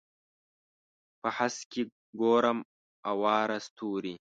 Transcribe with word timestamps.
په 1.21 1.29
هسک 1.37 1.61
کې 1.71 1.83
ګورم 2.19 2.57
اواره 3.11 3.57
ستوري 3.67 4.15